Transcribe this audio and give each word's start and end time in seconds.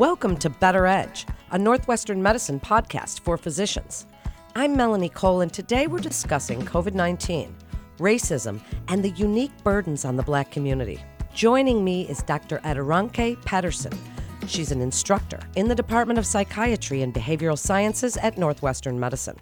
Welcome 0.00 0.38
to 0.38 0.48
Better 0.48 0.86
Edge, 0.86 1.26
a 1.50 1.58
Northwestern 1.58 2.22
medicine 2.22 2.58
podcast 2.58 3.20
for 3.20 3.36
physicians. 3.36 4.06
I'm 4.54 4.74
Melanie 4.74 5.10
Cole, 5.10 5.42
and 5.42 5.52
today 5.52 5.88
we're 5.88 5.98
discussing 5.98 6.62
COVID 6.62 6.94
19, 6.94 7.54
racism, 7.98 8.62
and 8.88 9.04
the 9.04 9.10
unique 9.10 9.52
burdens 9.62 10.06
on 10.06 10.16
the 10.16 10.22
black 10.22 10.50
community. 10.50 11.04
Joining 11.34 11.84
me 11.84 12.08
is 12.08 12.22
Dr. 12.22 12.60
Aderonke 12.60 13.36
Pederson. 13.42 13.94
She's 14.46 14.72
an 14.72 14.80
instructor 14.80 15.38
in 15.54 15.68
the 15.68 15.74
Department 15.74 16.18
of 16.18 16.24
Psychiatry 16.24 17.02
and 17.02 17.12
Behavioral 17.12 17.58
Sciences 17.58 18.16
at 18.16 18.38
Northwestern 18.38 18.98
Medicine. 18.98 19.36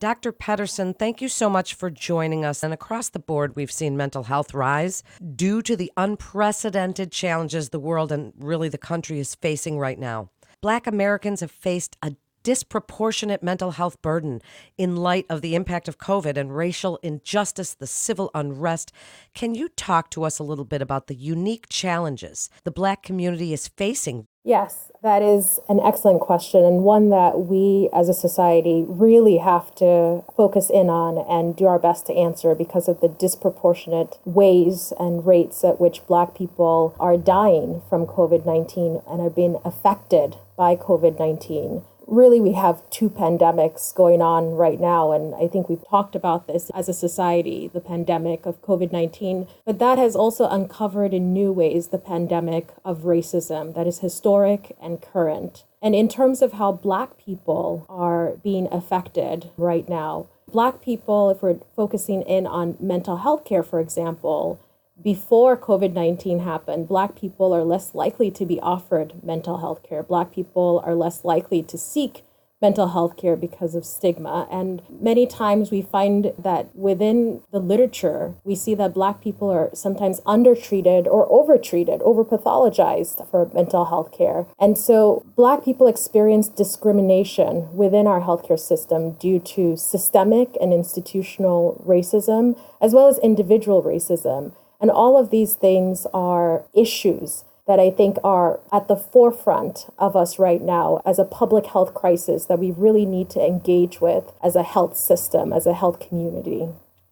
Dr. 0.00 0.32
Pederson, 0.32 0.96
thank 0.96 1.20
you 1.20 1.28
so 1.28 1.50
much 1.50 1.74
for 1.74 1.90
joining 1.90 2.44
us. 2.44 2.62
And 2.62 2.72
across 2.72 3.08
the 3.08 3.18
board, 3.18 3.56
we've 3.56 3.72
seen 3.72 3.96
mental 3.96 4.24
health 4.24 4.54
rise 4.54 5.02
due 5.34 5.60
to 5.62 5.74
the 5.74 5.90
unprecedented 5.96 7.10
challenges 7.10 7.70
the 7.70 7.80
world 7.80 8.12
and 8.12 8.32
really 8.38 8.68
the 8.68 8.78
country 8.78 9.18
is 9.18 9.34
facing 9.34 9.76
right 9.76 9.98
now. 9.98 10.30
Black 10.60 10.86
Americans 10.86 11.40
have 11.40 11.50
faced 11.50 11.96
a 12.00 12.14
disproportionate 12.44 13.42
mental 13.42 13.72
health 13.72 14.00
burden 14.00 14.40
in 14.76 14.96
light 14.96 15.26
of 15.28 15.42
the 15.42 15.54
impact 15.54 15.88
of 15.88 15.98
COVID 15.98 16.36
and 16.36 16.56
racial 16.56 16.98
injustice, 17.02 17.74
the 17.74 17.86
civil 17.86 18.30
unrest. 18.34 18.92
Can 19.34 19.54
you 19.54 19.68
talk 19.68 20.10
to 20.10 20.22
us 20.22 20.38
a 20.38 20.44
little 20.44 20.64
bit 20.64 20.80
about 20.80 21.08
the 21.08 21.14
unique 21.14 21.68
challenges 21.68 22.48
the 22.62 22.70
Black 22.70 23.02
community 23.02 23.52
is 23.52 23.66
facing? 23.66 24.28
Yes, 24.48 24.90
that 25.02 25.20
is 25.20 25.60
an 25.68 25.78
excellent 25.78 26.22
question, 26.22 26.64
and 26.64 26.82
one 26.82 27.10
that 27.10 27.38
we 27.38 27.90
as 27.92 28.08
a 28.08 28.14
society 28.14 28.82
really 28.88 29.36
have 29.36 29.74
to 29.74 30.24
focus 30.34 30.70
in 30.70 30.88
on 30.88 31.18
and 31.18 31.54
do 31.54 31.66
our 31.66 31.78
best 31.78 32.06
to 32.06 32.14
answer 32.14 32.54
because 32.54 32.88
of 32.88 33.02
the 33.02 33.08
disproportionate 33.08 34.18
ways 34.24 34.90
and 34.98 35.26
rates 35.26 35.64
at 35.64 35.78
which 35.78 36.06
Black 36.06 36.34
people 36.34 36.96
are 36.98 37.18
dying 37.18 37.82
from 37.90 38.06
COVID 38.06 38.46
19 38.46 39.02
and 39.06 39.20
are 39.20 39.28
being 39.28 39.58
affected 39.66 40.36
by 40.56 40.76
COVID 40.76 41.18
19 41.18 41.82
really 42.08 42.40
we 42.40 42.54
have 42.54 42.88
two 42.88 43.10
pandemics 43.10 43.94
going 43.94 44.22
on 44.22 44.50
right 44.52 44.80
now 44.80 45.12
and 45.12 45.34
i 45.34 45.46
think 45.46 45.68
we've 45.68 45.86
talked 45.88 46.16
about 46.16 46.46
this 46.46 46.70
as 46.70 46.88
a 46.88 46.94
society 46.94 47.68
the 47.68 47.80
pandemic 47.80 48.46
of 48.46 48.60
covid-19 48.62 49.46
but 49.66 49.78
that 49.78 49.98
has 49.98 50.16
also 50.16 50.48
uncovered 50.48 51.12
in 51.12 51.32
new 51.32 51.52
ways 51.52 51.88
the 51.88 51.98
pandemic 51.98 52.68
of 52.84 53.00
racism 53.00 53.74
that 53.74 53.86
is 53.86 53.98
historic 54.00 54.76
and 54.80 55.02
current. 55.02 55.64
And 55.80 55.94
in 55.94 56.08
terms 56.08 56.42
of 56.42 56.54
how 56.54 56.72
black 56.72 57.18
people 57.18 57.86
are 57.88 58.32
being 58.42 58.68
affected 58.72 59.50
right 59.56 59.88
now 59.88 60.28
black 60.50 60.80
people 60.80 61.30
if 61.30 61.42
we're 61.42 61.58
focusing 61.76 62.22
in 62.22 62.46
on 62.46 62.76
mental 62.80 63.18
health 63.18 63.44
care 63.44 63.62
for 63.62 63.80
example 63.80 64.58
before 65.02 65.56
COVID 65.56 65.92
19 65.92 66.40
happened, 66.40 66.88
Black 66.88 67.14
people 67.14 67.52
are 67.52 67.64
less 67.64 67.94
likely 67.94 68.30
to 68.32 68.44
be 68.44 68.60
offered 68.60 69.22
mental 69.22 69.58
health 69.58 69.82
care. 69.82 70.02
Black 70.02 70.32
people 70.32 70.82
are 70.84 70.94
less 70.94 71.24
likely 71.24 71.62
to 71.62 71.78
seek 71.78 72.24
mental 72.60 72.88
health 72.88 73.16
care 73.16 73.36
because 73.36 73.74
of 73.74 73.84
stigma. 73.84 74.48
And 74.50 74.82
many 74.90 75.26
times 75.26 75.70
we 75.70 75.82
find 75.82 76.32
that 76.38 76.74
within 76.74 77.40
the 77.52 77.60
literature, 77.60 78.34
we 78.42 78.54
see 78.54 78.74
that 78.74 78.94
Black 78.94 79.20
people 79.20 79.48
are 79.50 79.70
sometimes 79.74 80.20
undertreated 80.26 81.06
or 81.06 81.28
overtreated, 81.28 82.00
overpathologized 82.00 83.30
for 83.30 83.50
mental 83.54 83.84
health 83.86 84.10
care. 84.10 84.46
And 84.58 84.76
so 84.76 85.24
Black 85.36 85.64
people 85.64 85.86
experience 85.86 86.48
discrimination 86.48 87.72
within 87.72 88.06
our 88.06 88.20
healthcare 88.20 88.58
system 88.58 89.12
due 89.12 89.38
to 89.40 89.76
systemic 89.76 90.56
and 90.60 90.72
institutional 90.72 91.82
racism, 91.86 92.58
as 92.80 92.92
well 92.92 93.06
as 93.06 93.18
individual 93.18 93.82
racism. 93.82 94.52
And 94.80 94.90
all 94.90 95.18
of 95.18 95.30
these 95.30 95.54
things 95.54 96.06
are 96.14 96.64
issues 96.74 97.44
that 97.66 97.78
I 97.78 97.90
think 97.90 98.16
are 98.24 98.60
at 98.72 98.88
the 98.88 98.96
forefront 98.96 99.86
of 99.98 100.16
us 100.16 100.38
right 100.38 100.62
now 100.62 101.02
as 101.04 101.18
a 101.18 101.24
public 101.24 101.66
health 101.66 101.92
crisis 101.92 102.46
that 102.46 102.58
we 102.58 102.70
really 102.70 103.04
need 103.04 103.28
to 103.30 103.44
engage 103.44 104.00
with 104.00 104.32
as 104.42 104.56
a 104.56 104.62
health 104.62 104.96
system, 104.96 105.52
as 105.52 105.66
a 105.66 105.74
health 105.74 106.00
community. 106.00 106.68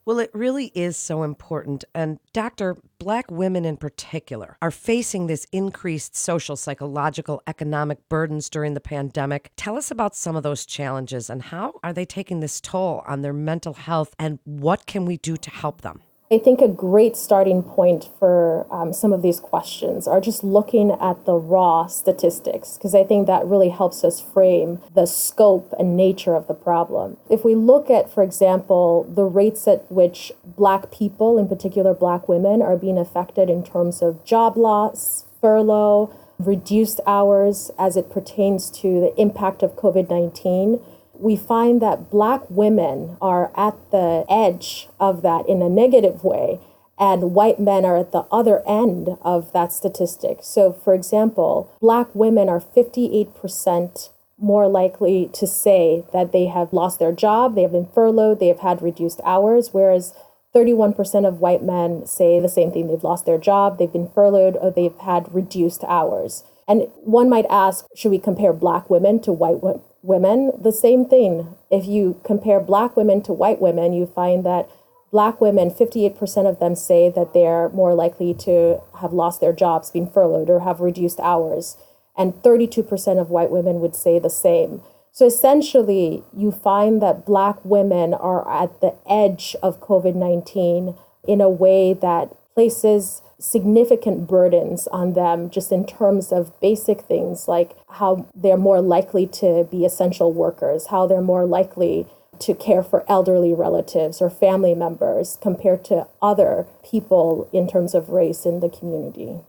Well, 0.06 0.20
it 0.20 0.30
really 0.32 0.70
is 0.72 0.96
so 0.96 1.24
important. 1.24 1.84
And, 1.92 2.20
Doctor, 2.32 2.76
Black 3.00 3.28
women 3.28 3.64
in 3.64 3.76
particular 3.76 4.56
are 4.62 4.70
facing 4.70 5.26
this 5.26 5.48
increased 5.50 6.14
social, 6.14 6.54
psychological, 6.54 7.42
economic 7.46 8.08
burdens 8.08 8.48
during 8.48 8.74
the 8.74 8.80
pandemic. 8.80 9.50
Tell 9.56 9.76
us 9.76 9.90
about 9.90 10.14
some 10.14 10.36
of 10.36 10.44
those 10.44 10.64
challenges 10.64 11.28
and 11.28 11.42
how 11.42 11.80
are 11.82 11.92
they 11.92 12.06
taking 12.06 12.38
this 12.38 12.60
toll 12.60 13.02
on 13.04 13.22
their 13.22 13.32
mental 13.32 13.74
health 13.74 14.14
and 14.16 14.38
what 14.44 14.86
can 14.86 15.04
we 15.04 15.16
do 15.16 15.36
to 15.36 15.50
help 15.50 15.80
them? 15.80 16.00
I 16.28 16.38
think 16.38 16.60
a 16.60 16.66
great 16.66 17.16
starting 17.16 17.62
point 17.62 18.08
for 18.18 18.66
um, 18.68 18.92
some 18.92 19.12
of 19.12 19.22
these 19.22 19.38
questions 19.38 20.08
are 20.08 20.20
just 20.20 20.42
looking 20.42 20.90
at 20.90 21.24
the 21.24 21.34
raw 21.34 21.86
statistics, 21.86 22.76
because 22.76 22.96
I 22.96 23.04
think 23.04 23.28
that 23.28 23.46
really 23.46 23.68
helps 23.68 24.02
us 24.02 24.20
frame 24.20 24.80
the 24.92 25.06
scope 25.06 25.72
and 25.78 25.96
nature 25.96 26.34
of 26.34 26.48
the 26.48 26.54
problem. 26.54 27.16
If 27.30 27.44
we 27.44 27.54
look 27.54 27.90
at, 27.90 28.12
for 28.12 28.24
example, 28.24 29.04
the 29.04 29.22
rates 29.22 29.68
at 29.68 29.90
which 29.90 30.32
Black 30.44 30.90
people, 30.90 31.38
in 31.38 31.46
particular 31.46 31.94
Black 31.94 32.28
women, 32.28 32.60
are 32.60 32.76
being 32.76 32.98
affected 32.98 33.48
in 33.48 33.62
terms 33.62 34.02
of 34.02 34.24
job 34.24 34.56
loss, 34.56 35.26
furlough, 35.40 36.12
reduced 36.40 37.00
hours 37.06 37.70
as 37.78 37.96
it 37.96 38.10
pertains 38.10 38.68
to 38.70 39.00
the 39.00 39.14
impact 39.16 39.62
of 39.62 39.76
COVID 39.76 40.10
19 40.10 40.80
we 41.18 41.36
find 41.36 41.80
that 41.82 42.10
black 42.10 42.42
women 42.48 43.16
are 43.20 43.50
at 43.56 43.74
the 43.90 44.24
edge 44.28 44.88
of 45.00 45.22
that 45.22 45.48
in 45.48 45.62
a 45.62 45.68
negative 45.68 46.24
way 46.24 46.60
and 46.98 47.34
white 47.34 47.60
men 47.60 47.84
are 47.84 47.98
at 47.98 48.12
the 48.12 48.24
other 48.32 48.62
end 48.66 49.16
of 49.20 49.52
that 49.52 49.72
statistic. 49.72 50.38
So, 50.42 50.72
for 50.72 50.94
example, 50.94 51.70
black 51.80 52.14
women 52.14 52.48
are 52.48 52.60
58% 52.60 54.10
more 54.38 54.68
likely 54.68 55.30
to 55.32 55.46
say 55.46 56.04
that 56.12 56.32
they 56.32 56.46
have 56.46 56.72
lost 56.72 56.98
their 56.98 57.12
job, 57.12 57.54
they 57.54 57.62
have 57.62 57.72
been 57.72 57.88
furloughed, 57.94 58.38
they 58.38 58.48
have 58.48 58.60
had 58.60 58.82
reduced 58.82 59.20
hours, 59.24 59.70
whereas 59.72 60.14
31% 60.54 61.26
of 61.26 61.40
white 61.40 61.62
men 61.62 62.06
say 62.06 62.40
the 62.40 62.48
same 62.48 62.70
thing 62.70 62.86
they've 62.86 63.04
lost 63.04 63.26
their 63.26 63.38
job, 63.38 63.78
they've 63.78 63.92
been 63.92 64.08
furloughed, 64.08 64.56
or 64.56 64.70
they've 64.70 64.96
had 64.98 65.34
reduced 65.34 65.84
hours. 65.84 66.44
And 66.68 66.88
one 67.04 67.28
might 67.28 67.46
ask 67.48 67.86
should 67.94 68.10
we 68.10 68.18
compare 68.18 68.52
black 68.52 68.90
women 68.90 69.20
to 69.20 69.32
white 69.32 69.62
women, 69.62 69.82
the 70.06 70.72
same 70.72 71.06
thing. 71.06 71.54
If 71.70 71.86
you 71.86 72.20
compare 72.24 72.60
black 72.60 72.96
women 72.96 73.22
to 73.22 73.32
white 73.32 73.60
women, 73.60 73.92
you 73.92 74.06
find 74.06 74.44
that 74.44 74.70
black 75.10 75.40
women, 75.40 75.70
58% 75.70 76.48
of 76.48 76.58
them 76.58 76.74
say 76.74 77.10
that 77.10 77.32
they're 77.32 77.68
more 77.70 77.94
likely 77.94 78.34
to 78.34 78.80
have 79.00 79.12
lost 79.12 79.40
their 79.40 79.52
jobs, 79.52 79.90
been 79.90 80.06
furloughed, 80.06 80.50
or 80.50 80.60
have 80.60 80.80
reduced 80.80 81.20
hours. 81.20 81.76
And 82.16 82.34
32% 82.42 83.20
of 83.20 83.30
white 83.30 83.50
women 83.50 83.80
would 83.80 83.94
say 83.94 84.18
the 84.18 84.30
same. 84.30 84.80
So 85.12 85.26
essentially, 85.26 86.22
you 86.36 86.52
find 86.52 87.00
that 87.02 87.24
black 87.24 87.64
women 87.64 88.12
are 88.12 88.46
at 88.50 88.80
the 88.80 88.94
edge 89.08 89.56
of 89.62 89.80
COVID 89.80 90.14
19 90.14 90.94
in 91.26 91.40
a 91.40 91.50
way 91.50 91.94
that 91.94 92.34
places 92.54 93.22
significant 93.38 94.26
burdens 94.26 94.86
on 94.88 95.12
them 95.12 95.50
just 95.50 95.70
in 95.70 95.86
terms 95.86 96.32
of 96.32 96.58
basic 96.60 97.02
things 97.02 97.46
like 97.46 97.72
how 97.90 98.26
they're 98.34 98.56
more 98.56 98.80
likely 98.80 99.26
to 99.26 99.66
be 99.70 99.84
essential 99.84 100.32
workers, 100.32 100.86
how 100.86 101.06
they're 101.06 101.20
more 101.20 101.44
likely 101.44 102.06
to 102.38 102.54
care 102.54 102.82
for 102.82 103.04
elderly 103.08 103.54
relatives 103.54 104.20
or 104.20 104.28
family 104.28 104.74
members 104.74 105.38
compared 105.40 105.84
to 105.84 106.06
other 106.20 106.66
people 106.84 107.48
in 107.52 107.68
terms 107.68 107.94
of 107.94 108.10
race 108.10 108.44
in 108.44 108.60
the 108.60 108.68
community. 108.68 109.40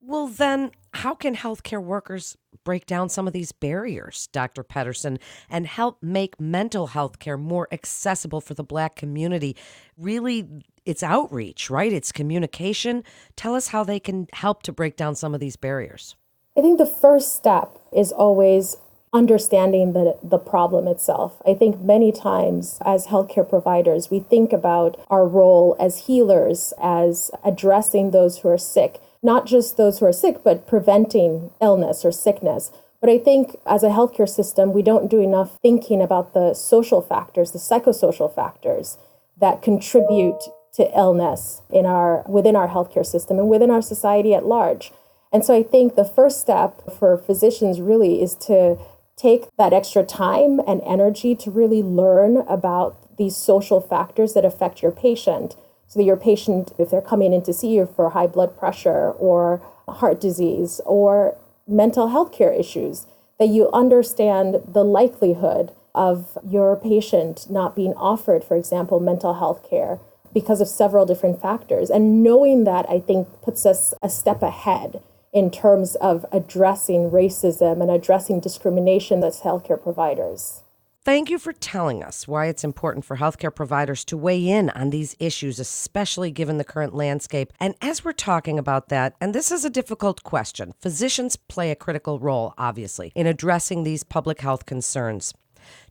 Well, 0.00 0.26
then, 0.26 0.72
how 0.94 1.14
can 1.14 1.36
healthcare 1.36 1.82
workers 1.82 2.36
break 2.64 2.86
down 2.86 3.08
some 3.08 3.26
of 3.26 3.32
these 3.32 3.52
barriers, 3.52 4.28
Dr. 4.32 4.62
Pederson, 4.62 5.18
and 5.48 5.66
help 5.66 5.98
make 6.02 6.40
mental 6.40 6.88
health 6.88 7.18
care 7.18 7.36
more 7.36 7.68
accessible 7.72 8.40
for 8.40 8.54
the 8.54 8.64
Black 8.64 8.96
community? 8.96 9.56
Really, 9.96 10.48
it's 10.84 11.02
outreach, 11.02 11.70
right? 11.70 11.92
It's 11.92 12.12
communication. 12.12 13.04
Tell 13.36 13.54
us 13.54 13.68
how 13.68 13.84
they 13.84 14.00
can 14.00 14.28
help 14.32 14.62
to 14.64 14.72
break 14.72 14.96
down 14.96 15.14
some 15.14 15.34
of 15.34 15.40
these 15.40 15.56
barriers. 15.56 16.16
I 16.56 16.60
think 16.60 16.78
the 16.78 16.86
first 16.86 17.36
step 17.36 17.78
is 17.92 18.12
always 18.12 18.76
understanding 19.12 19.92
the, 19.92 20.16
the 20.22 20.38
problem 20.38 20.86
itself. 20.86 21.42
I 21.46 21.54
think 21.54 21.80
many 21.80 22.12
times 22.12 22.78
as 22.84 23.08
healthcare 23.08 23.48
providers, 23.48 24.10
we 24.10 24.20
think 24.20 24.52
about 24.52 25.00
our 25.08 25.26
role 25.26 25.76
as 25.80 26.06
healers, 26.06 26.72
as 26.80 27.30
addressing 27.44 28.10
those 28.10 28.38
who 28.38 28.48
are 28.48 28.58
sick, 28.58 29.00
not 29.22 29.46
just 29.46 29.76
those 29.76 29.98
who 29.98 30.06
are 30.06 30.12
sick, 30.12 30.42
but 30.42 30.66
preventing 30.66 31.50
illness 31.60 32.04
or 32.04 32.12
sickness. 32.12 32.70
But 33.00 33.10
I 33.10 33.18
think 33.18 33.56
as 33.66 33.82
a 33.82 33.88
healthcare 33.88 34.28
system, 34.28 34.72
we 34.72 34.82
don't 34.82 35.10
do 35.10 35.20
enough 35.20 35.58
thinking 35.60 36.02
about 36.02 36.34
the 36.34 36.54
social 36.54 37.00
factors, 37.00 37.52
the 37.52 37.58
psychosocial 37.58 38.34
factors 38.34 38.98
that 39.38 39.62
contribute 39.62 40.40
to 40.74 40.96
illness 40.96 41.62
in 41.70 41.86
our 41.86 42.22
within 42.28 42.54
our 42.54 42.68
healthcare 42.68 43.04
system 43.04 43.38
and 43.38 43.48
within 43.48 43.70
our 43.70 43.82
society 43.82 44.34
at 44.34 44.46
large. 44.46 44.92
And 45.32 45.44
so 45.44 45.54
I 45.54 45.62
think 45.62 45.94
the 45.94 46.04
first 46.04 46.40
step 46.40 46.82
for 46.98 47.16
physicians 47.16 47.80
really 47.80 48.22
is 48.22 48.34
to 48.46 48.78
take 49.16 49.44
that 49.58 49.72
extra 49.72 50.02
time 50.02 50.60
and 50.66 50.80
energy 50.86 51.34
to 51.36 51.50
really 51.50 51.82
learn 51.82 52.38
about 52.48 53.16
these 53.16 53.36
social 53.36 53.80
factors 53.80 54.32
that 54.34 54.44
affect 54.44 54.82
your 54.82 54.92
patient. 54.92 55.56
So 55.90 55.98
that 55.98 56.04
your 56.04 56.16
patient, 56.16 56.72
if 56.78 56.88
they're 56.88 57.02
coming 57.02 57.32
in 57.32 57.42
to 57.42 57.52
see 57.52 57.74
you 57.74 57.84
for 57.84 58.10
high 58.10 58.28
blood 58.28 58.56
pressure 58.56 59.10
or 59.10 59.60
heart 59.88 60.20
disease 60.20 60.80
or 60.86 61.36
mental 61.66 62.08
health 62.08 62.32
care 62.32 62.52
issues, 62.52 63.08
that 63.40 63.48
you 63.48 63.68
understand 63.72 64.62
the 64.68 64.84
likelihood 64.84 65.72
of 65.92 66.38
your 66.46 66.76
patient 66.76 67.50
not 67.50 67.74
being 67.74 67.92
offered, 67.94 68.44
for 68.44 68.56
example, 68.56 69.00
mental 69.00 69.34
health 69.34 69.68
care 69.68 69.98
because 70.32 70.60
of 70.60 70.68
several 70.68 71.04
different 71.04 71.42
factors. 71.42 71.90
And 71.90 72.22
knowing 72.22 72.62
that, 72.64 72.88
I 72.88 73.00
think, 73.00 73.26
puts 73.42 73.66
us 73.66 73.92
a 74.00 74.08
step 74.08 74.42
ahead 74.42 75.02
in 75.32 75.50
terms 75.50 75.96
of 75.96 76.24
addressing 76.30 77.10
racism 77.10 77.82
and 77.82 77.90
addressing 77.90 78.38
discrimination 78.38 79.24
as 79.24 79.40
healthcare 79.40 79.82
providers. 79.82 80.62
Thank 81.02 81.30
you 81.30 81.38
for 81.38 81.54
telling 81.54 82.04
us 82.04 82.28
why 82.28 82.48
it's 82.48 82.62
important 82.62 83.06
for 83.06 83.16
healthcare 83.16 83.54
providers 83.54 84.04
to 84.04 84.18
weigh 84.18 84.46
in 84.46 84.68
on 84.70 84.90
these 84.90 85.16
issues, 85.18 85.58
especially 85.58 86.30
given 86.30 86.58
the 86.58 86.64
current 86.64 86.94
landscape. 86.94 87.54
And 87.58 87.74
as 87.80 88.04
we're 88.04 88.12
talking 88.12 88.58
about 88.58 88.90
that, 88.90 89.14
and 89.18 89.34
this 89.34 89.50
is 89.50 89.64
a 89.64 89.70
difficult 89.70 90.22
question, 90.24 90.74
physicians 90.82 91.36
play 91.36 91.70
a 91.70 91.74
critical 91.74 92.18
role, 92.18 92.52
obviously, 92.58 93.12
in 93.14 93.26
addressing 93.26 93.82
these 93.82 94.04
public 94.04 94.42
health 94.42 94.66
concerns. 94.66 95.32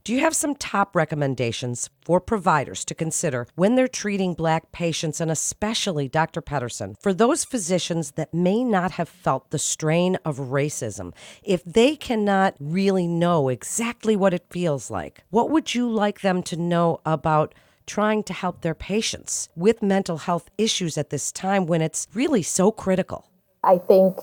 Do 0.03 0.13
you 0.13 0.19
have 0.21 0.35
some 0.35 0.55
top 0.55 0.95
recommendations 0.95 1.89
for 2.03 2.19
providers 2.19 2.85
to 2.85 2.95
consider 2.95 3.47
when 3.55 3.75
they're 3.75 3.87
treating 3.87 4.33
Black 4.33 4.71
patients, 4.71 5.21
and 5.21 5.29
especially, 5.29 6.07
Dr. 6.07 6.41
Pederson, 6.41 6.95
for 7.01 7.13
those 7.13 7.43
physicians 7.43 8.11
that 8.11 8.33
may 8.33 8.63
not 8.63 8.91
have 8.91 9.09
felt 9.09 9.49
the 9.49 9.59
strain 9.59 10.17
of 10.25 10.37
racism? 10.37 11.13
If 11.43 11.63
they 11.63 11.95
cannot 11.95 12.55
really 12.59 13.07
know 13.07 13.49
exactly 13.49 14.15
what 14.15 14.33
it 14.33 14.45
feels 14.49 14.89
like, 14.89 15.23
what 15.29 15.49
would 15.49 15.75
you 15.75 15.89
like 15.89 16.21
them 16.21 16.43
to 16.43 16.55
know 16.55 17.01
about? 17.05 17.53
Trying 17.85 18.21
to 18.25 18.33
help 18.33 18.61
their 18.61 18.75
patients 18.75 19.49
with 19.55 19.81
mental 19.81 20.19
health 20.19 20.51
issues 20.59 20.95
at 20.95 21.09
this 21.09 21.31
time 21.31 21.65
when 21.65 21.81
it's 21.81 22.07
really 22.13 22.43
so 22.43 22.71
critical? 22.71 23.25
I 23.63 23.79
think 23.79 24.19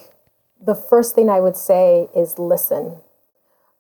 the 0.65 0.77
first 0.77 1.17
thing 1.17 1.29
I 1.29 1.41
would 1.41 1.57
say 1.57 2.09
is 2.15 2.39
listen 2.39 3.01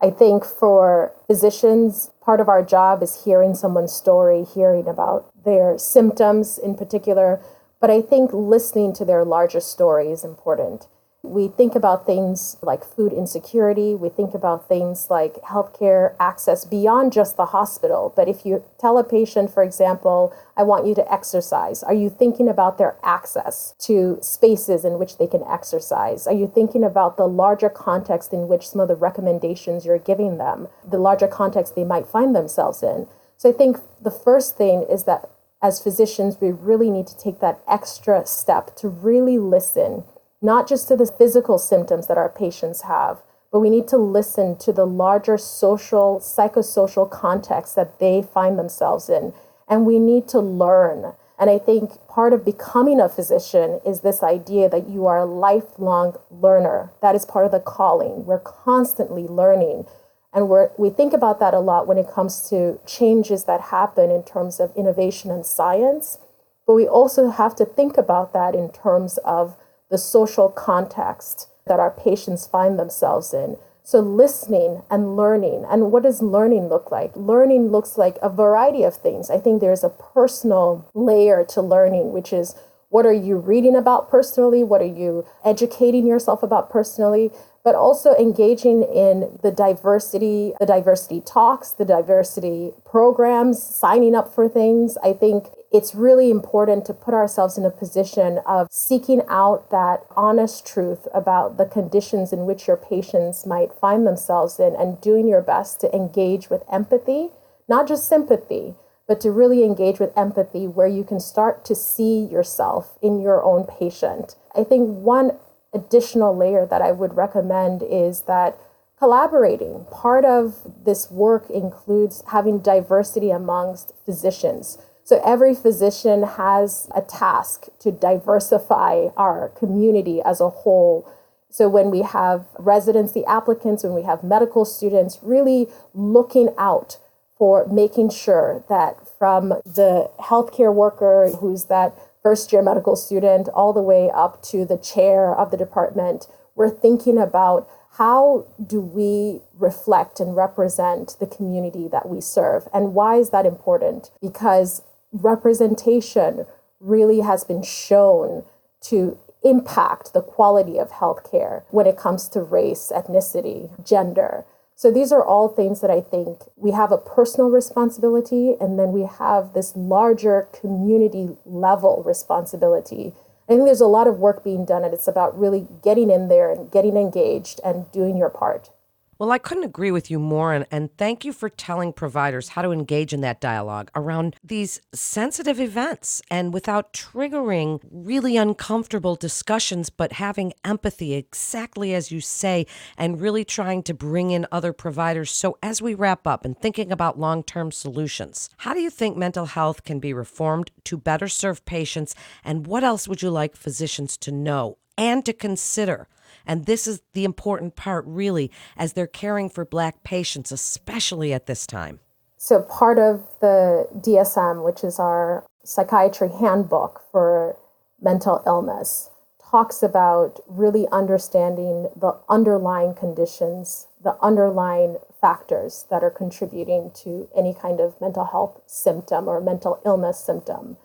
I 0.00 0.10
think 0.10 0.44
for 0.44 1.12
physicians, 1.26 2.10
part 2.20 2.40
of 2.40 2.48
our 2.48 2.62
job 2.62 3.02
is 3.02 3.24
hearing 3.24 3.54
someone's 3.54 3.92
story, 3.92 4.44
hearing 4.44 4.86
about 4.86 5.30
their 5.44 5.78
symptoms 5.78 6.58
in 6.58 6.74
particular. 6.74 7.40
But 7.80 7.90
I 7.90 8.02
think 8.02 8.30
listening 8.32 8.92
to 8.94 9.04
their 9.04 9.24
larger 9.24 9.60
story 9.60 10.10
is 10.10 10.24
important. 10.24 10.86
We 11.26 11.48
think 11.48 11.74
about 11.74 12.06
things 12.06 12.56
like 12.62 12.84
food 12.84 13.12
insecurity. 13.12 13.96
We 13.96 14.08
think 14.08 14.32
about 14.32 14.68
things 14.68 15.08
like 15.10 15.34
healthcare 15.42 16.14
access 16.20 16.64
beyond 16.64 17.12
just 17.12 17.36
the 17.36 17.46
hospital. 17.46 18.12
But 18.14 18.28
if 18.28 18.46
you 18.46 18.62
tell 18.78 18.96
a 18.96 19.04
patient, 19.04 19.52
for 19.52 19.64
example, 19.64 20.32
I 20.56 20.62
want 20.62 20.86
you 20.86 20.94
to 20.94 21.12
exercise, 21.12 21.82
are 21.82 21.92
you 21.92 22.08
thinking 22.08 22.48
about 22.48 22.78
their 22.78 22.96
access 23.02 23.74
to 23.80 24.18
spaces 24.22 24.84
in 24.84 24.98
which 24.98 25.18
they 25.18 25.26
can 25.26 25.42
exercise? 25.42 26.26
Are 26.28 26.34
you 26.34 26.46
thinking 26.46 26.84
about 26.84 27.16
the 27.16 27.26
larger 27.26 27.68
context 27.68 28.32
in 28.32 28.46
which 28.46 28.68
some 28.68 28.80
of 28.80 28.88
the 28.88 28.94
recommendations 28.94 29.84
you're 29.84 29.98
giving 29.98 30.38
them, 30.38 30.68
the 30.88 30.98
larger 30.98 31.28
context 31.28 31.74
they 31.74 31.84
might 31.84 32.06
find 32.06 32.36
themselves 32.36 32.82
in? 32.82 33.08
So 33.36 33.50
I 33.50 33.52
think 33.52 33.78
the 34.00 34.10
first 34.10 34.56
thing 34.56 34.86
is 34.88 35.04
that 35.04 35.28
as 35.60 35.82
physicians, 35.82 36.40
we 36.40 36.52
really 36.52 36.90
need 36.90 37.06
to 37.08 37.18
take 37.18 37.40
that 37.40 37.60
extra 37.66 38.24
step 38.26 38.76
to 38.76 38.88
really 38.88 39.38
listen 39.38 40.04
not 40.42 40.68
just 40.68 40.88
to 40.88 40.96
the 40.96 41.06
physical 41.06 41.58
symptoms 41.58 42.06
that 42.06 42.18
our 42.18 42.28
patients 42.28 42.82
have, 42.82 43.22
but 43.52 43.60
we 43.60 43.70
need 43.70 43.88
to 43.88 43.96
listen 43.96 44.56
to 44.58 44.72
the 44.72 44.86
larger 44.86 45.38
social, 45.38 46.20
psychosocial 46.20 47.10
context 47.10 47.74
that 47.76 47.98
they 48.00 48.22
find 48.22 48.58
themselves 48.58 49.08
in. 49.08 49.32
And 49.68 49.86
we 49.86 49.98
need 49.98 50.28
to 50.28 50.40
learn. 50.40 51.14
And 51.38 51.50
I 51.50 51.58
think 51.58 51.92
part 52.08 52.32
of 52.32 52.44
becoming 52.44 53.00
a 53.00 53.08
physician 53.08 53.80
is 53.84 54.00
this 54.00 54.22
idea 54.22 54.68
that 54.68 54.88
you 54.88 55.06
are 55.06 55.18
a 55.18 55.24
lifelong 55.24 56.16
learner. 56.30 56.92
That 57.02 57.14
is 57.14 57.24
part 57.24 57.46
of 57.46 57.52
the 57.52 57.60
calling. 57.60 58.24
We're 58.24 58.40
constantly 58.40 59.24
learning. 59.24 59.86
And 60.32 60.48
we 60.48 60.66
we 60.76 60.90
think 60.90 61.12
about 61.12 61.40
that 61.40 61.54
a 61.54 61.60
lot 61.60 61.86
when 61.86 61.98
it 61.98 62.10
comes 62.10 62.48
to 62.50 62.78
changes 62.86 63.44
that 63.44 63.72
happen 63.72 64.10
in 64.10 64.22
terms 64.22 64.60
of 64.60 64.72
innovation 64.76 65.30
and 65.30 65.44
science. 65.46 66.18
But 66.66 66.74
we 66.74 66.86
also 66.86 67.30
have 67.30 67.54
to 67.56 67.64
think 67.64 67.96
about 67.96 68.32
that 68.32 68.54
in 68.54 68.70
terms 68.70 69.18
of 69.18 69.56
the 69.90 69.98
social 69.98 70.48
context 70.48 71.48
that 71.66 71.80
our 71.80 71.90
patients 71.90 72.46
find 72.46 72.78
themselves 72.78 73.34
in. 73.34 73.56
So, 73.82 74.00
listening 74.00 74.82
and 74.90 75.16
learning. 75.16 75.64
And 75.70 75.92
what 75.92 76.02
does 76.02 76.20
learning 76.20 76.68
look 76.68 76.90
like? 76.90 77.12
Learning 77.14 77.68
looks 77.68 77.96
like 77.96 78.18
a 78.20 78.28
variety 78.28 78.82
of 78.82 78.96
things. 78.96 79.30
I 79.30 79.38
think 79.38 79.60
there's 79.60 79.84
a 79.84 79.90
personal 79.90 80.90
layer 80.92 81.44
to 81.50 81.62
learning, 81.62 82.12
which 82.12 82.32
is 82.32 82.56
what 82.88 83.06
are 83.06 83.12
you 83.12 83.36
reading 83.36 83.76
about 83.76 84.10
personally? 84.10 84.64
What 84.64 84.80
are 84.80 84.84
you 84.84 85.26
educating 85.44 86.06
yourself 86.06 86.42
about 86.42 86.70
personally? 86.70 87.30
But 87.62 87.74
also 87.74 88.14
engaging 88.14 88.82
in 88.82 89.38
the 89.42 89.50
diversity, 89.50 90.54
the 90.60 90.66
diversity 90.66 91.20
talks, 91.20 91.72
the 91.72 91.84
diversity 91.84 92.72
programs, 92.84 93.62
signing 93.62 94.14
up 94.14 94.32
for 94.32 94.48
things. 94.48 94.96
I 95.02 95.12
think 95.12 95.48
it's 95.72 95.94
really 95.94 96.30
important 96.30 96.84
to 96.86 96.94
put 96.94 97.14
ourselves 97.14 97.58
in 97.58 97.64
a 97.64 97.70
position 97.70 98.38
of 98.46 98.68
seeking 98.70 99.22
out 99.28 99.70
that 99.70 100.04
honest 100.16 100.66
truth 100.66 101.06
about 101.12 101.56
the 101.56 101.66
conditions 101.66 102.32
in 102.32 102.46
which 102.46 102.66
your 102.66 102.76
patients 102.76 103.46
might 103.46 103.72
find 103.72 104.06
themselves 104.06 104.60
in 104.60 104.74
and 104.76 105.00
doing 105.00 105.28
your 105.28 105.42
best 105.42 105.80
to 105.80 105.94
engage 105.94 106.48
with 106.48 106.62
empathy, 106.70 107.30
not 107.68 107.88
just 107.88 108.08
sympathy, 108.08 108.74
but 109.08 109.20
to 109.20 109.30
really 109.30 109.64
engage 109.64 109.98
with 109.98 110.16
empathy 110.16 110.66
where 110.66 110.86
you 110.86 111.04
can 111.04 111.20
start 111.20 111.64
to 111.64 111.74
see 111.74 112.24
yourself 112.24 112.98
in 113.02 113.20
your 113.20 113.42
own 113.42 113.64
patient. 113.64 114.36
I 114.56 114.64
think 114.64 114.88
one 114.88 115.32
additional 115.72 116.36
layer 116.36 116.66
that 116.66 116.82
I 116.82 116.92
would 116.92 117.16
recommend 117.16 117.82
is 117.82 118.22
that 118.22 118.58
collaborating. 118.98 119.86
Part 119.90 120.24
of 120.24 120.84
this 120.84 121.10
work 121.10 121.50
includes 121.50 122.24
having 122.28 122.60
diversity 122.60 123.30
amongst 123.30 123.92
physicians. 124.04 124.78
So 125.06 125.22
every 125.24 125.54
physician 125.54 126.24
has 126.24 126.88
a 126.92 127.00
task 127.00 127.66
to 127.78 127.92
diversify 127.92 129.10
our 129.16 129.50
community 129.50 130.20
as 130.20 130.40
a 130.40 130.50
whole. 130.50 131.08
So 131.48 131.68
when 131.68 131.92
we 131.92 132.02
have 132.02 132.46
residency 132.58 133.24
applicants, 133.24 133.84
when 133.84 133.94
we 133.94 134.02
have 134.02 134.24
medical 134.24 134.64
students, 134.64 135.20
really 135.22 135.68
looking 135.94 136.52
out 136.58 136.98
for 137.38 137.68
making 137.68 138.10
sure 138.10 138.64
that 138.68 138.96
from 139.16 139.50
the 139.64 140.10
healthcare 140.18 140.74
worker 140.74 141.30
who's 141.38 141.66
that 141.66 141.94
first 142.20 142.52
year 142.52 142.60
medical 142.60 142.96
student 142.96 143.48
all 143.50 143.72
the 143.72 143.80
way 143.80 144.10
up 144.12 144.42
to 144.42 144.64
the 144.64 144.76
chair 144.76 145.32
of 145.32 145.52
the 145.52 145.56
department, 145.56 146.26
we're 146.56 146.68
thinking 146.68 147.16
about 147.16 147.68
how 147.92 148.44
do 148.66 148.80
we 148.80 149.40
reflect 149.56 150.18
and 150.18 150.34
represent 150.34 151.16
the 151.20 151.28
community 151.28 151.86
that 151.86 152.08
we 152.08 152.20
serve? 152.20 152.66
And 152.74 152.92
why 152.92 153.18
is 153.18 153.30
that 153.30 153.46
important? 153.46 154.10
Because 154.20 154.82
representation 155.22 156.46
really 156.80 157.20
has 157.20 157.44
been 157.44 157.62
shown 157.62 158.44
to 158.82 159.18
impact 159.42 160.12
the 160.12 160.22
quality 160.22 160.78
of 160.78 160.90
healthcare 160.90 161.62
when 161.70 161.86
it 161.86 161.96
comes 161.96 162.28
to 162.28 162.42
race, 162.42 162.92
ethnicity, 162.94 163.70
gender. 163.84 164.44
So 164.74 164.90
these 164.90 165.10
are 165.10 165.24
all 165.24 165.48
things 165.48 165.80
that 165.80 165.90
I 165.90 166.00
think 166.00 166.40
we 166.56 166.72
have 166.72 166.92
a 166.92 166.98
personal 166.98 167.48
responsibility 167.48 168.56
and 168.60 168.78
then 168.78 168.92
we 168.92 169.04
have 169.04 169.54
this 169.54 169.74
larger 169.74 170.48
community 170.52 171.36
level 171.46 172.02
responsibility. 172.04 173.14
I 173.48 173.52
think 173.52 173.64
there's 173.64 173.80
a 173.80 173.86
lot 173.86 174.06
of 174.06 174.18
work 174.18 174.44
being 174.44 174.64
done 174.66 174.84
and 174.84 174.92
it's 174.92 175.08
about 175.08 175.38
really 175.38 175.66
getting 175.82 176.10
in 176.10 176.28
there 176.28 176.50
and 176.50 176.70
getting 176.70 176.96
engaged 176.96 177.60
and 177.64 177.90
doing 177.92 178.16
your 178.16 178.28
part. 178.28 178.70
Well, 179.18 179.32
I 179.32 179.38
couldn't 179.38 179.64
agree 179.64 179.90
with 179.90 180.10
you 180.10 180.18
more. 180.18 180.52
And, 180.52 180.66
and 180.70 180.94
thank 180.98 181.24
you 181.24 181.32
for 181.32 181.48
telling 181.48 181.94
providers 181.94 182.50
how 182.50 182.60
to 182.60 182.70
engage 182.70 183.14
in 183.14 183.22
that 183.22 183.40
dialogue 183.40 183.90
around 183.94 184.36
these 184.44 184.78
sensitive 184.92 185.58
events 185.58 186.20
and 186.30 186.52
without 186.52 186.92
triggering 186.92 187.80
really 187.90 188.36
uncomfortable 188.36 189.16
discussions, 189.16 189.88
but 189.88 190.14
having 190.14 190.52
empathy, 190.66 191.14
exactly 191.14 191.94
as 191.94 192.12
you 192.12 192.20
say, 192.20 192.66
and 192.98 193.18
really 193.18 193.44
trying 193.44 193.82
to 193.84 193.94
bring 193.94 194.32
in 194.32 194.46
other 194.52 194.74
providers. 194.74 195.30
So, 195.30 195.56
as 195.62 195.80
we 195.80 195.94
wrap 195.94 196.26
up 196.26 196.44
and 196.44 196.58
thinking 196.58 196.92
about 196.92 197.18
long 197.18 197.42
term 197.42 197.72
solutions, 197.72 198.50
how 198.58 198.74
do 198.74 198.80
you 198.80 198.90
think 198.90 199.16
mental 199.16 199.46
health 199.46 199.82
can 199.84 199.98
be 199.98 200.12
reformed 200.12 200.70
to 200.84 200.98
better 200.98 201.28
serve 201.28 201.64
patients? 201.64 202.14
And 202.44 202.66
what 202.66 202.84
else 202.84 203.08
would 203.08 203.22
you 203.22 203.30
like 203.30 203.56
physicians 203.56 204.18
to 204.18 204.30
know 204.30 204.76
and 204.98 205.24
to 205.24 205.32
consider? 205.32 206.06
And 206.46 206.66
this 206.66 206.86
is 206.86 207.02
the 207.12 207.24
important 207.24 207.76
part, 207.76 208.04
really, 208.06 208.50
as 208.76 208.92
they're 208.92 209.06
caring 209.06 209.50
for 209.50 209.64
Black 209.64 210.02
patients, 210.02 210.52
especially 210.52 211.32
at 211.32 211.46
this 211.46 211.66
time. 211.66 212.00
So, 212.36 212.62
part 212.62 212.98
of 212.98 213.26
the 213.40 213.88
DSM, 213.94 214.64
which 214.64 214.84
is 214.84 214.98
our 214.98 215.44
psychiatry 215.64 216.28
handbook 216.28 217.02
for 217.10 217.56
mental 218.00 218.42
illness, 218.46 219.10
talks 219.50 219.82
about 219.82 220.40
really 220.46 220.86
understanding 220.92 221.88
the 221.96 222.18
underlying 222.28 222.94
conditions, 222.94 223.86
the 224.02 224.16
underlying 224.20 224.98
factors 225.20 225.86
that 225.90 226.02
are 226.02 226.10
contributing 226.10 226.90
to 226.94 227.28
any 227.36 227.54
kind 227.54 227.80
of 227.80 228.00
mental 228.00 228.24
health 228.24 228.60
symptom 228.66 229.28
or 229.28 229.40
mental 229.40 229.80
illness 229.84 230.18
symptom. 230.18 230.76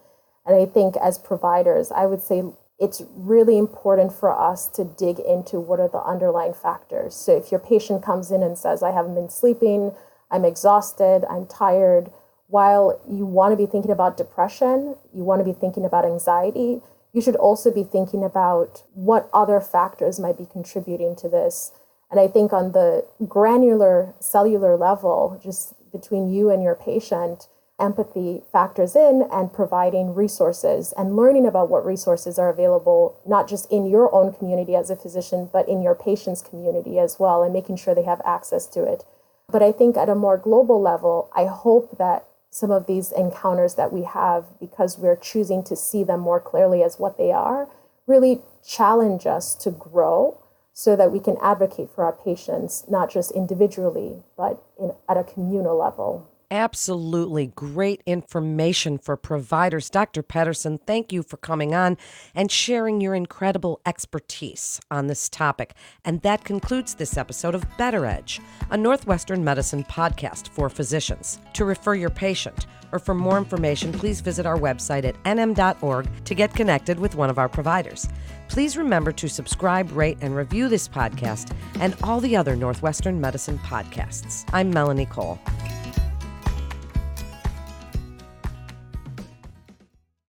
And 0.46 0.56
I 0.56 0.66
think 0.66 0.96
as 0.98 1.20
providers, 1.20 1.92
I 1.92 2.06
would 2.06 2.22
say 2.22 2.44
it's 2.82 3.04
really 3.16 3.60
important 3.60 4.12
for 4.12 4.36
us 4.38 4.68
to 4.70 4.84
dig 4.84 5.20
into 5.20 5.60
what 5.60 5.80
are 5.80 5.88
the 5.88 6.02
underlying 6.02 6.54
factors. 6.54 7.16
So 7.16 7.38
if 7.38 7.52
your 7.52 7.60
patient 7.60 8.04
comes 8.04 8.32
in 8.32 8.42
and 8.42 8.58
says, 8.58 8.82
I 8.82 8.92
haven't 8.92 9.14
been 9.14 9.30
sleeping, 9.30 9.94
I'm 10.32 10.44
exhausted, 10.44 11.24
I'm 11.30 11.46
tired, 11.46 12.12
while 12.48 13.00
you 13.08 13.26
want 13.26 13.54
to 13.54 13.56
be 13.56 13.70
thinking 13.70 13.92
about 13.92 14.18
depression, 14.18 14.96
you 15.14 15.24
want 15.24 15.40
to 15.40 15.46
be 15.46 15.58
thinking 15.58 15.86
about 15.86 16.06
anxiety, 16.06 16.82
you 17.14 17.22
should 17.22 17.36
also 17.36 17.72
be 17.72 17.84
thinking 17.84 18.24
about 18.24 18.84
what 18.94 19.30
other 19.32 19.62
factors 19.62 20.20
might 20.20 20.38
be 20.38 20.48
contributing 20.52 21.16
to 21.18 21.30
this. 21.30 21.72
And 22.10 22.20
I 22.20 22.28
think 22.28 22.52
on 22.52 22.72
the 22.72 23.06
granular 23.28 24.16
cellular 24.20 24.76
level, 24.76 25.40
just 25.42 25.76
between 25.92 26.30
you 26.30 26.50
and 26.50 26.64
your 26.64 26.76
patient, 26.76 27.48
empathy 27.82 28.44
factors 28.52 28.96
in 28.96 29.28
and 29.32 29.52
providing 29.52 30.14
resources 30.14 30.94
and 30.96 31.16
learning 31.16 31.46
about 31.46 31.70
what 31.70 31.86
resources 31.86 32.38
are 32.38 32.50
available, 32.50 33.20
not 33.28 33.50
just 33.50 33.70
in 33.72 33.86
your 33.86 34.14
own 34.14 34.32
community 34.34 34.76
as 34.76 34.90
a 34.90 34.96
physician, 34.96 35.50
but 35.52 35.68
in 35.68 35.82
your 35.82 35.96
patient's 35.96 36.42
community 36.42 37.00
as 37.00 37.18
well, 37.20 37.44
and 37.44 37.52
making 37.52 37.76
sure 37.76 37.96
they 37.96 38.04
have 38.04 38.22
access 38.24 38.68
to 38.68 38.84
it. 38.84 39.04
But 39.52 39.64
I 39.64 39.72
think 39.72 39.98
at 39.98 40.10
a 40.10 40.16
more 40.16 40.38
global 40.38 40.82
level, 40.82 41.30
I 41.36 41.46
hope 41.46 41.98
that 41.98 42.26
some 42.52 42.72
of 42.72 42.86
these 42.86 43.12
encounters 43.12 43.76
that 43.76 43.92
we 43.92 44.04
have, 44.04 44.46
because 44.60 44.98
we're 44.98 45.16
choosing 45.16 45.64
to 45.64 45.76
see 45.76 46.04
them 46.04 46.20
more 46.20 46.40
clearly 46.40 46.84
as 46.84 47.00
what 47.00 47.18
they 47.18 47.32
are, 47.32 47.68
really 48.08 48.42
challenge 48.66 49.26
us 49.26 49.56
to 49.56 49.72
grow 49.72 50.38
so 50.74 50.96
that 50.96 51.12
we 51.12 51.20
can 51.20 51.38
advocate 51.42 51.90
for 51.94 52.04
our 52.04 52.14
patients, 52.14 52.86
not 52.90 53.10
just 53.10 53.32
individually, 53.32 54.24
but 54.38 54.62
in, 54.80 54.94
at 55.08 55.18
a 55.18 55.24
communal 55.24 55.78
level. 55.78 56.30
Absolutely 56.52 57.48
great 57.48 58.04
information 58.06 58.98
for 58.98 59.16
providers. 59.16 59.90
Dr. 59.90 60.22
Pederson, 60.22 60.82
thank 60.86 61.14
you 61.14 61.24
for 61.24 61.38
coming 61.38 61.74
on 61.74 61.98
and 62.36 62.52
sharing 62.52 63.00
your 63.00 63.16
incredible 63.16 63.80
expertise 63.86 64.82
on 64.92 65.08
this 65.08 65.30
topic. 65.30 65.74
And 66.04 66.22
that 66.24 66.44
concludes 66.44 66.96
this 66.96 67.16
episode 67.16 67.56
of 67.56 67.66
Better 67.78 68.06
Edge, 68.06 68.42
a 68.70 68.76
Northwestern 68.76 69.46
medicine 69.46 69.86
podcast 69.86 70.50
for 70.50 70.70
physicians. 70.70 71.40
To 71.54 71.64
refer 71.64 71.96
your 71.96 72.10
patient 72.10 72.66
or 72.92 73.00
for 73.00 73.16
more 73.16 73.38
information, 73.38 73.94
please 73.94 74.20
visit 74.20 74.46
our 74.46 74.58
website 74.58 75.06
at 75.06 75.24
nm.org 75.24 76.10
to 76.26 76.36
get 76.36 76.54
connected 76.54 77.00
with 77.00 77.16
one 77.16 77.30
of 77.30 77.40
our 77.40 77.48
providers. 77.48 78.10
Please 78.50 78.76
remember 78.76 79.14
to 79.14 79.30
subscribe, 79.30 79.90
rate, 79.96 80.18
and 80.20 80.36
review 80.36 80.68
this 80.68 80.90
podcast 80.90 81.56
and 81.80 81.96
all 82.04 82.20
the 82.20 82.36
other 82.36 82.58
Northwestern 82.58 83.22
medicine 83.22 83.58
podcasts. 83.60 84.44
I'm 84.52 84.70
Melanie 84.70 85.06
Cole. 85.06 85.40